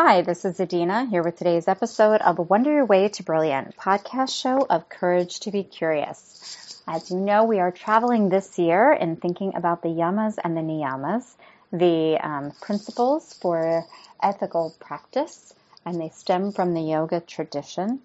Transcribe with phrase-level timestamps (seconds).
[0.00, 3.76] Hi, this is Adina here with today's episode of the Wonder Your Way to Brilliant
[3.76, 6.80] podcast show of Courage to be Curious.
[6.86, 10.60] As you know, we are traveling this year in thinking about the yamas and the
[10.60, 11.24] niyamas,
[11.72, 13.84] the um, principles for
[14.22, 15.52] ethical practice,
[15.84, 17.98] and they stem from the yoga tradition.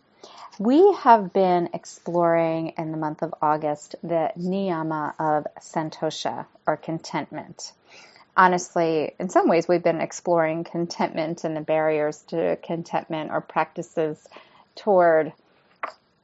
[0.57, 7.71] We have been exploring in the month of August the niyama of santosha or contentment
[8.35, 14.27] honestly, in some ways, we've been exploring contentment and the barriers to contentment or practices
[14.75, 15.33] toward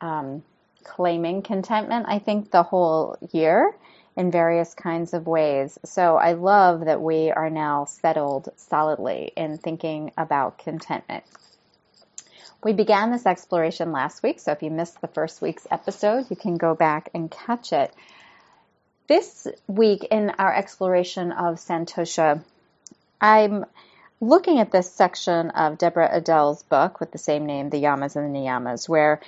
[0.02, 0.44] um,
[0.84, 3.76] claiming contentment, I think, the whole year
[4.16, 5.77] in various kinds of ways.
[5.85, 11.23] So I love that we are now settled solidly in thinking about contentment.
[12.62, 16.35] We began this exploration last week, so if you missed the first week's episode, you
[16.35, 17.94] can go back and catch it.
[19.09, 22.44] This week in our exploration of Santosha,
[23.20, 23.66] I'm
[24.21, 28.35] looking at this section of Deborah Adele's book with the same name, The Yamas and
[28.35, 29.20] the Niyamas, where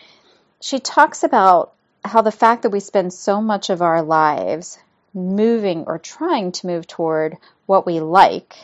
[0.59, 1.73] she talks about
[2.05, 4.77] how the fact that we spend so much of our lives
[5.15, 8.55] moving or trying to move toward what we like,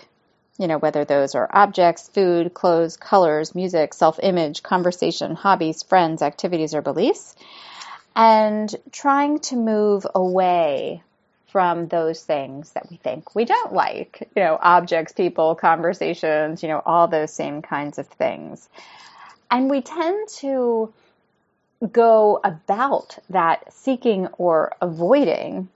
[0.60, 6.22] you know, whether those are objects, food, clothes, colors, music, self image, conversation, hobbies, friends,
[6.22, 7.36] activities, or beliefs,
[8.16, 11.02] and trying to move away
[11.48, 16.70] from those things that we think we don't like, you know, objects, people, conversations, you
[16.70, 18.68] know, all those same kinds of things.
[19.50, 20.94] And we tend to
[21.92, 25.70] go about that seeking or avoiding.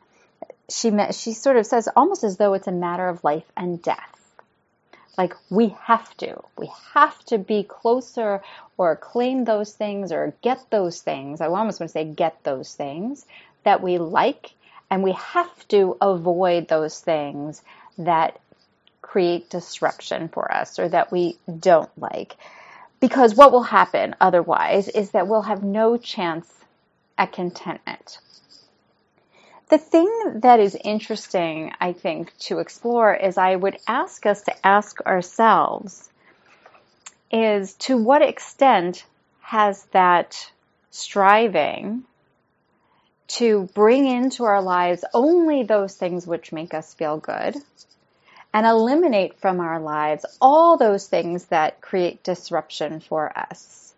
[0.69, 4.17] She she sort of says almost as though it's a matter of life and death.
[5.17, 8.42] Like we have to, we have to be closer
[8.77, 11.42] or claim those things or get those things.
[11.42, 13.25] I almost want to say get those things
[13.64, 14.52] that we like
[14.92, 17.64] and we have to avoid those things
[17.97, 18.38] that
[19.02, 22.36] create disruption for us or that we don't like.
[23.00, 26.48] Because what will happen otherwise is that we'll have no chance
[27.17, 28.20] at contentment.
[29.70, 34.67] The thing that is interesting, I think, to explore is I would ask us to
[34.67, 36.10] ask ourselves
[37.32, 39.05] is to what extent
[39.39, 40.52] has that
[40.89, 42.04] striving
[43.33, 47.55] to bring into our lives only those things which make us feel good
[48.53, 53.93] and eliminate from our lives all those things that create disruption for us.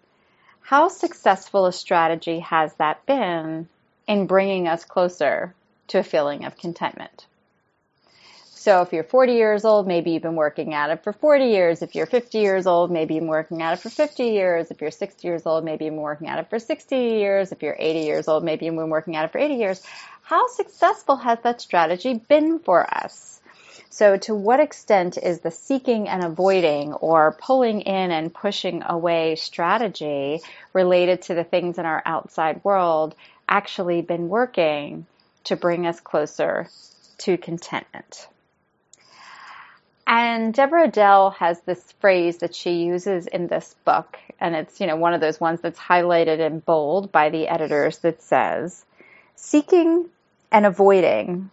[0.61, 3.67] How successful a strategy has that been
[4.07, 5.55] in bringing us closer
[5.88, 7.25] to a feeling of contentment?
[8.63, 11.81] So if you're 40 years old, maybe you've been working at it for 40 years.
[11.81, 14.72] If you're 50 years old, maybe you've been working at it for 50 years.
[14.72, 17.52] If you're 60 years old, maybe you've been working at it for 60 years.
[17.52, 19.84] If you're 80 years old, maybe you've been working at it for 80 years.
[20.22, 23.41] How successful has that strategy been for us?
[23.90, 29.35] So to what extent is the seeking and avoiding or pulling in and pushing away
[29.35, 30.40] strategy
[30.72, 33.13] related to the things in our outside world
[33.50, 35.06] actually been working
[35.44, 36.69] to bring us closer
[37.18, 38.29] to contentment?
[40.16, 44.85] And Deborah Adele has this phrase that she uses in this book, and it's, you
[44.85, 48.85] know, one of those ones that's highlighted in bold by the editors that says,
[49.35, 50.07] seeking
[50.52, 51.50] and avoiding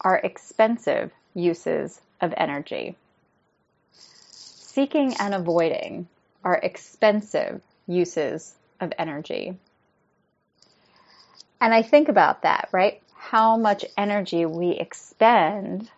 [0.00, 2.94] are expensive uses of energy.
[3.90, 6.06] Seeking and avoiding
[6.44, 9.58] are expensive uses of energy.
[11.60, 13.02] And I think about that, right?
[13.16, 15.90] How much energy we expend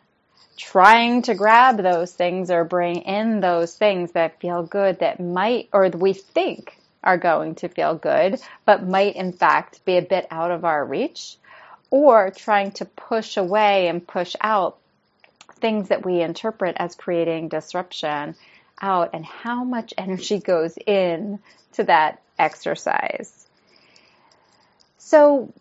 [0.57, 5.69] trying to grab those things or bring in those things that feel good that might,
[5.73, 10.27] or we think are going to feel good, but might in fact be a bit
[10.31, 11.37] out of our reach,
[11.91, 14.79] or trying to push away and push out
[15.61, 18.35] things that we interpret as creating disruption
[18.81, 21.39] out and how much energy goes in
[21.73, 23.47] to that exercise.
[24.99, 25.53] So,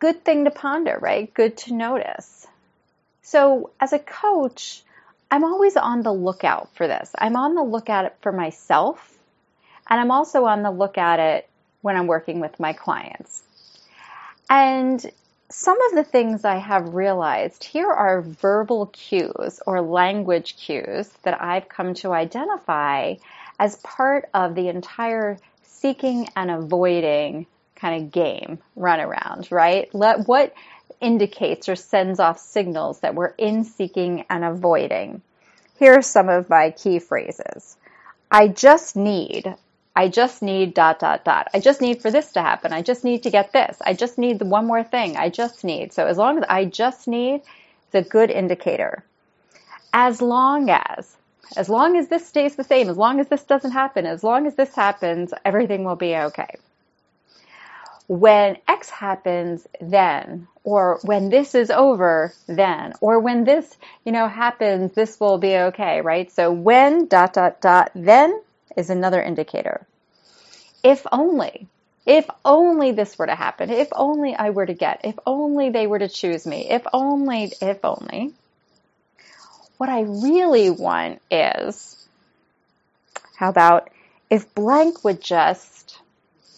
[0.00, 1.32] good thing to ponder, right?
[1.32, 2.46] Good to notice.
[3.22, 4.82] So as a coach,
[5.30, 7.10] I'm always on the lookout for this.
[7.16, 9.16] I'm on the lookout for myself,
[9.88, 11.48] and I'm also on the lookout it
[11.82, 13.42] when I'm working with my clients.
[14.48, 15.04] And
[15.50, 21.40] some of the things I have realized here are verbal cues or language cues that
[21.40, 23.14] I've come to identify
[23.58, 27.46] as part of the entire seeking and avoiding
[27.80, 29.92] kind of game run around, right?
[29.94, 30.54] Let what
[31.00, 35.22] indicates or sends off signals that we're in seeking and avoiding.
[35.78, 37.76] Here are some of my key phrases.
[38.30, 39.54] I just need,
[39.96, 41.48] I just need dot dot dot.
[41.54, 42.72] I just need for this to happen.
[42.72, 43.78] I just need to get this.
[43.84, 45.16] I just need the one more thing.
[45.16, 45.92] I just need.
[45.92, 47.42] So as long as I just need,
[47.86, 49.02] it's a good indicator.
[49.92, 51.16] As long as,
[51.56, 54.46] as long as this stays the same, as long as this doesn't happen, as long
[54.46, 56.56] as this happens, everything will be okay.
[58.10, 64.26] When X happens, then, or when this is over, then, or when this, you know,
[64.26, 66.28] happens, this will be okay, right?
[66.32, 68.42] So when dot dot dot then
[68.76, 69.86] is another indicator.
[70.82, 71.68] If only,
[72.04, 75.86] if only this were to happen, if only I were to get, if only they
[75.86, 78.32] were to choose me, if only, if only.
[79.76, 82.08] What I really want is,
[83.36, 83.88] how about
[84.28, 85.99] if blank would just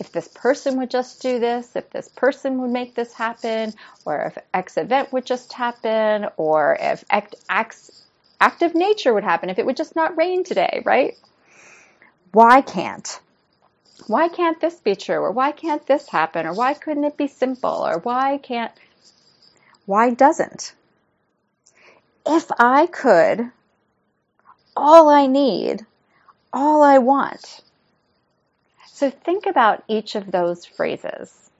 [0.02, 3.72] if this person would just do this, if this person would make this happen,
[4.04, 8.04] or if X event would just happen, or if act, acts,
[8.40, 11.16] active nature would happen, if it would just not rain today, right?
[12.32, 13.20] Why can't?
[14.08, 15.20] Why can't this be true?
[15.20, 16.46] Or why can't this happen?
[16.46, 17.87] Or why couldn't it be simple?
[17.87, 18.72] Or why can't,
[19.87, 20.75] why doesn't?
[22.26, 23.52] If I could,
[24.76, 25.87] all I need,
[26.52, 27.62] all I want,
[28.94, 31.50] so think about each of those phrases.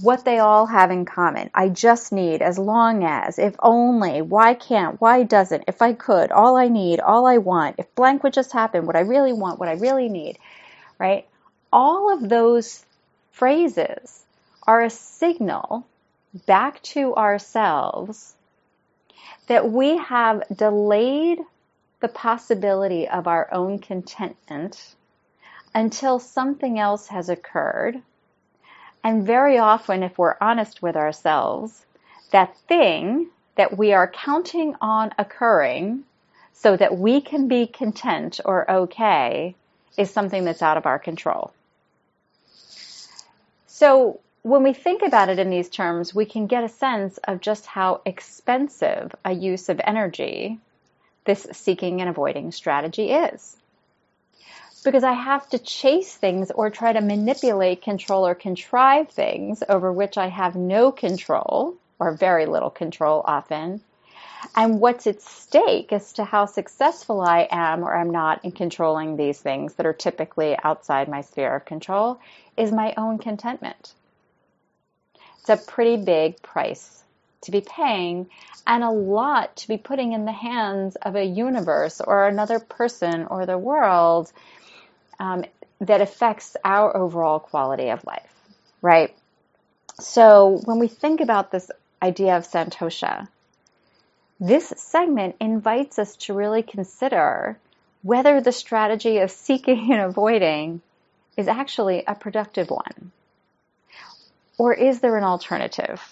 [0.00, 1.48] What they all have in common.
[1.54, 6.32] I just need, as long as, if only, why can't, why doesn't, if I could,
[6.32, 9.60] all I need, all I want, if blank would just happen, what I really want,
[9.60, 10.38] what I really need,
[10.98, 11.28] right?
[11.72, 12.84] All of those
[13.30, 14.24] phrases
[14.66, 15.86] are a signal
[16.46, 18.34] back to ourselves
[19.46, 21.38] that we have delayed
[22.00, 24.96] the possibility of our own contentment
[25.74, 28.00] until something else has occurred.
[29.02, 31.84] And very often, if we're honest with ourselves,
[32.32, 36.04] that thing that we are counting on occurring
[36.52, 39.54] so that we can be content or okay
[39.96, 41.52] is something that's out of our control.
[43.66, 47.40] So when we think about it in these terms, we can get a sense of
[47.40, 50.58] just how expensive a use of energy
[51.24, 53.56] this seeking and avoiding strategy is
[54.82, 59.92] because I have to chase things or try to manipulate, control, or contrive things over
[59.92, 63.82] which I have no control or very little control often.
[64.56, 69.16] And what's at stake as to how successful I am or am not in controlling
[69.16, 72.18] these things that are typically outside my sphere of control
[72.56, 73.92] is my own contentment.
[75.40, 77.02] It's a pretty big price
[77.42, 78.28] to be paying
[78.66, 83.26] and a lot to be putting in the hands of a universe or another person
[83.26, 84.32] or the world
[85.20, 85.44] um,
[85.80, 88.34] that affects our overall quality of life,
[88.82, 89.14] right?
[90.00, 91.70] So when we think about this
[92.02, 93.28] idea of santosha,
[94.40, 97.58] this segment invites us to really consider
[98.02, 100.80] whether the strategy of seeking and avoiding
[101.36, 103.12] is actually a productive one.
[104.56, 106.02] Or is there an alternative?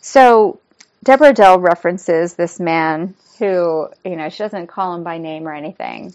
[0.00, 0.60] So
[1.02, 5.54] Deborah Adele references this man who, you know, she doesn't call him by name or
[5.54, 6.14] anything,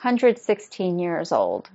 [0.00, 1.68] 116 years old.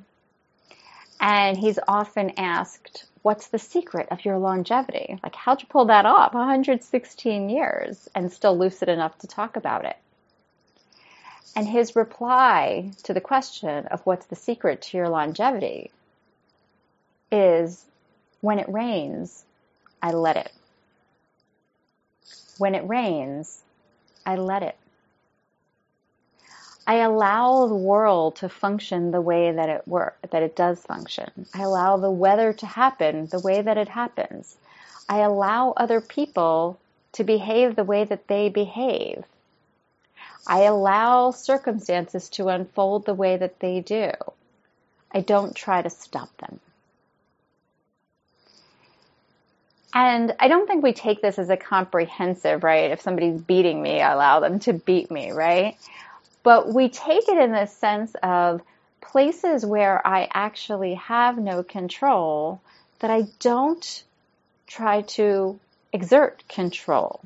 [1.21, 5.19] And he's often asked, What's the secret of your longevity?
[5.21, 6.33] Like, how'd you pull that off?
[6.33, 9.97] 116 years and still lucid enough to talk about it.
[11.55, 15.91] And his reply to the question of what's the secret to your longevity
[17.31, 17.85] is
[18.41, 19.45] when it rains,
[20.01, 20.51] I let it.
[22.57, 23.61] When it rains,
[24.25, 24.77] I let it.
[26.87, 31.47] I allow the world to function the way that it work, that it does function.
[31.53, 34.55] I allow the weather to happen the way that it happens.
[35.09, 36.79] I allow other people
[37.13, 39.23] to behave the way that they behave.
[40.47, 44.11] I allow circumstances to unfold the way that they do.
[45.11, 46.59] I don't try to stop them.
[49.93, 52.91] And I don't think we take this as a comprehensive, right?
[52.91, 55.77] If somebody's beating me, I allow them to beat me, right?
[56.45, 58.61] But we take it in the sense of
[59.01, 62.61] places where I actually have no control
[62.99, 64.03] that I don't
[64.67, 65.59] try to
[65.91, 67.19] exert control.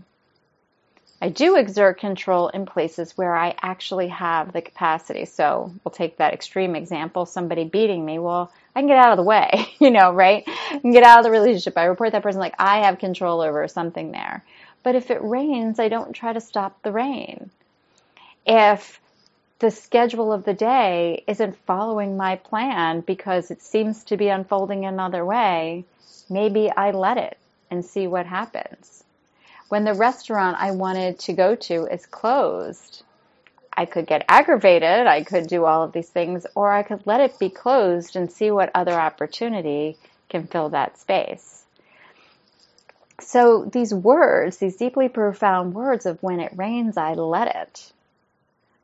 [1.21, 5.25] I do exert control in places where I actually have the capacity.
[5.25, 8.19] So we'll take that extreme example, somebody beating me.
[8.19, 10.45] Well, I can get out of the way, you know, right?
[10.47, 11.77] I can get out of the relationship.
[11.77, 14.45] I report that person like I have control over something there.
[14.81, 17.49] But if it rains, I don't try to stop the rain.
[18.45, 19.01] If
[19.59, 24.85] the schedule of the day isn't following my plan because it seems to be unfolding
[24.85, 25.83] another way,
[26.29, 27.37] maybe I let it
[27.69, 29.03] and see what happens.
[29.67, 33.03] When the restaurant I wanted to go to is closed,
[33.73, 37.19] I could get aggravated, I could do all of these things, or I could let
[37.19, 39.97] it be closed and see what other opportunity
[40.29, 41.65] can fill that space.
[43.19, 47.91] So these words, these deeply profound words of when it rains, I let it.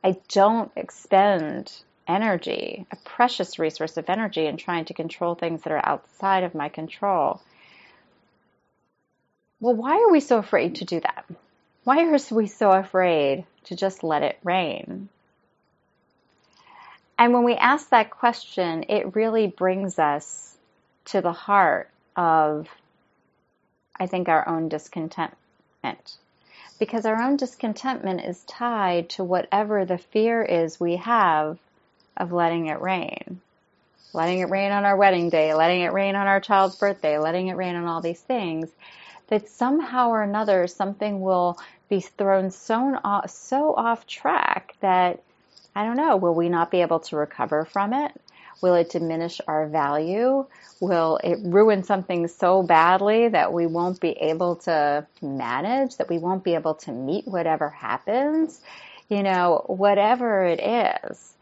[0.05, 1.73] I don't expend
[2.07, 6.53] energy, a precious resource of energy in trying to control things that are outside of
[6.53, 7.41] my control.
[9.59, 11.25] Well, why are we so afraid to do that?
[11.85, 15.09] Why are we so afraid to just let it rain?
[17.17, 20.55] And when we ask that question, it really brings us
[21.05, 22.67] to the heart of,
[23.99, 26.17] I think, our own discontentment.
[26.77, 31.57] Because our own discontentment is tied to whatever the fear is we have
[32.17, 33.39] of letting it rain.
[34.13, 37.47] Letting it rain on our wedding day, letting it rain on our child's birthday, letting
[37.47, 38.69] it rain on all these things.
[39.27, 41.57] That somehow or another something will
[41.89, 45.21] be thrown so off, so off track that
[45.75, 48.11] I don't know, will we not be able to recover from it?
[48.61, 50.45] Will it diminish our value?
[50.79, 56.17] Will it ruin something so badly that we won't be able to manage, that we
[56.17, 58.61] won't be able to meet whatever happens?
[59.09, 61.35] You know, whatever it is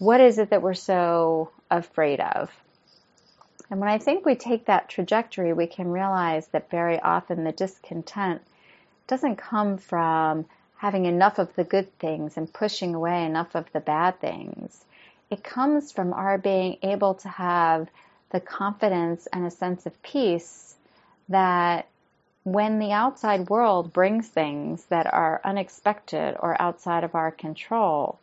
[0.00, 2.50] what is it that we're so afraid of?
[3.70, 7.52] And when I think we take that trajectory, we can realize that very often the
[7.52, 8.40] discontent
[9.06, 10.46] doesn't come from
[10.78, 14.86] having enough of the good things and pushing away enough of the bad things.
[15.30, 17.88] It comes from our being able to have
[18.30, 20.74] the confidence and a sense of peace
[21.28, 21.86] that
[22.42, 28.18] when the outside world brings things that are unexpected or outside of our control,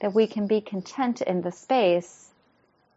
[0.00, 2.28] that we can be content in the space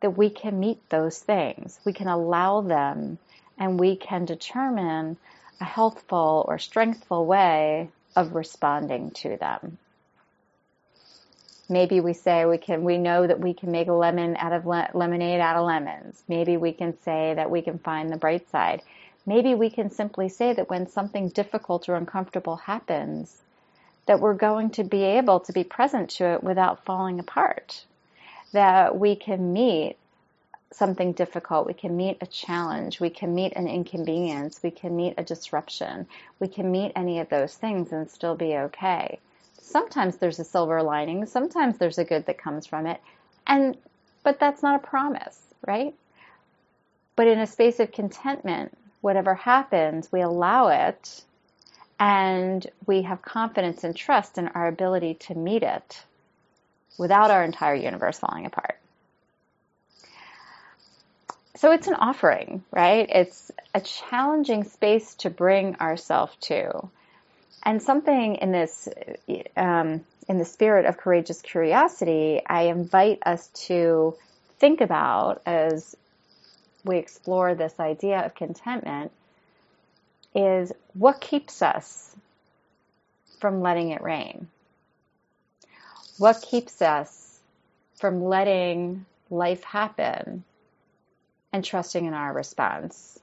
[0.02, 1.80] that we can meet those things.
[1.86, 3.18] We can allow them
[3.58, 5.18] and we can determine
[5.62, 9.78] a healthful or strengthful way of responding to them.
[11.68, 14.66] Maybe we say we can, we know that we can make a lemon out of
[14.66, 16.22] le- lemonade out of lemons.
[16.28, 18.82] Maybe we can say that we can find the bright side.
[19.26, 23.42] Maybe we can simply say that when something difficult or uncomfortable happens,
[24.06, 27.84] that we're going to be able to be present to it without falling apart.
[28.52, 29.98] That we can meet
[30.72, 35.16] something difficult, we can meet a challenge, we can meet an inconvenience, we can meet
[35.18, 36.06] a disruption,
[36.40, 39.20] we can meet any of those things and still be okay.
[39.66, 43.02] Sometimes there's a silver lining, sometimes there's a good that comes from it,
[43.48, 43.76] and
[44.24, 45.96] but that's not a promise, right?
[47.16, 51.24] But in a space of contentment, whatever happens, we allow it
[52.00, 56.04] and we have confidence and trust in our ability to meet it
[56.98, 58.78] without our entire universe falling apart.
[61.56, 63.08] So it's an offering, right?
[63.10, 66.90] It's a challenging space to bring ourselves to.
[67.66, 68.88] And something in this,
[69.58, 74.16] um, in the spirit of courageous curiosity, I invite us to
[74.60, 75.96] think about as
[76.84, 79.12] we explore this idea of contentment
[80.36, 82.16] is what keeps us
[83.40, 84.48] from letting it rain?
[86.18, 87.40] What keeps us
[87.96, 90.44] from letting life happen
[91.52, 93.20] and trusting in our response?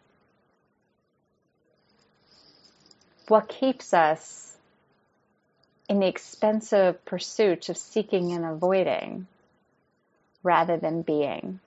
[3.29, 4.57] What keeps us
[5.89, 9.27] in the expensive pursuit of seeking and avoiding
[10.43, 11.61] rather than being?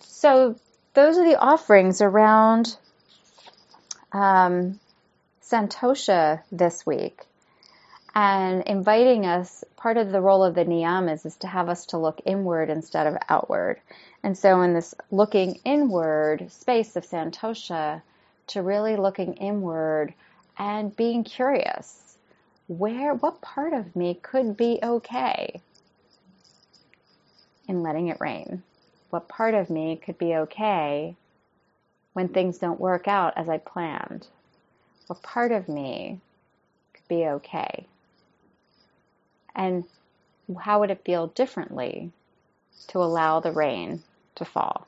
[0.00, 0.56] So
[0.94, 2.76] those are the offerings around
[4.12, 4.78] um,
[5.42, 7.26] Santosha this week.
[8.14, 11.98] And inviting us, part of the role of the niyamas is to have us to
[11.98, 13.80] look inward instead of outward.
[14.22, 18.02] And so in this looking inward space of Santosha,
[18.52, 20.14] to really looking inward
[20.58, 22.16] and being curious.
[22.68, 25.60] Where, what part of me could be okay
[27.68, 28.62] in letting it rain?
[29.12, 31.14] what part of me could be okay
[32.14, 34.26] when things don't work out as I planned?
[35.06, 36.18] What part of me
[36.94, 37.86] could be okay?
[39.54, 39.84] And
[40.60, 42.10] how would it feel differently
[42.88, 44.02] to allow the rain
[44.36, 44.86] to fall?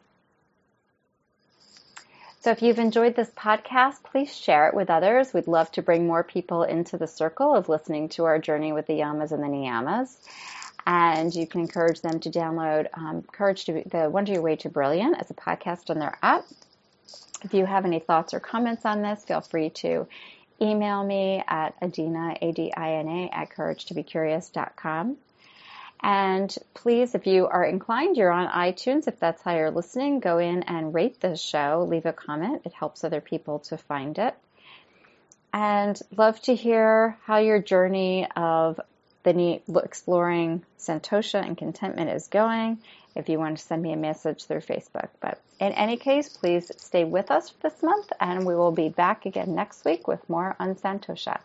[2.44, 5.32] So if you've enjoyed this podcast, please share it with others.
[5.32, 8.86] We'd love to bring more people into the circle of listening to our journey with
[8.86, 10.18] the yamas and the niyamas
[10.86, 14.56] and you can encourage them to download um, Courage to be, the Wonder Your Way
[14.56, 16.44] to Brilliant as a podcast on their app.
[17.42, 20.06] If you have any thoughts or comments on this, feel free to
[20.60, 25.16] email me at adina, A-D-I-N-A, at couragetobecurious.com.
[26.02, 29.08] And please, if you are inclined, you're on iTunes.
[29.08, 32.62] If that's how you're listening, go in and rate the show, leave a comment.
[32.64, 34.34] It helps other people to find it.
[35.52, 38.80] And love to hear how your journey of
[39.22, 42.78] the exploring santosha and contentment is going
[43.14, 45.08] if you want to send me a message through Facebook.
[45.20, 49.24] But in any case, please stay with us this month and we will be back
[49.24, 51.40] again next week with more on Santosha.